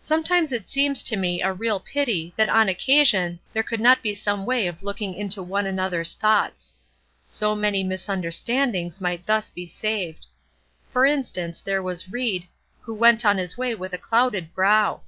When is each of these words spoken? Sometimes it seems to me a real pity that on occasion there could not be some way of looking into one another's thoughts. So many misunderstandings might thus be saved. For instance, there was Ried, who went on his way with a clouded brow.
Sometimes 0.00 0.52
it 0.52 0.70
seems 0.70 1.02
to 1.02 1.18
me 1.18 1.42
a 1.42 1.52
real 1.52 1.80
pity 1.80 2.32
that 2.38 2.48
on 2.48 2.66
occasion 2.70 3.40
there 3.52 3.62
could 3.62 3.78
not 3.78 4.00
be 4.02 4.14
some 4.14 4.46
way 4.46 4.66
of 4.66 4.82
looking 4.82 5.12
into 5.12 5.42
one 5.42 5.66
another's 5.66 6.14
thoughts. 6.14 6.72
So 7.28 7.54
many 7.54 7.84
misunderstandings 7.84 9.02
might 9.02 9.26
thus 9.26 9.50
be 9.50 9.66
saved. 9.66 10.28
For 10.90 11.04
instance, 11.04 11.60
there 11.60 11.82
was 11.82 12.08
Ried, 12.10 12.46
who 12.80 12.94
went 12.94 13.22
on 13.26 13.36
his 13.36 13.58
way 13.58 13.74
with 13.74 13.92
a 13.92 13.98
clouded 13.98 14.54
brow. 14.54 15.02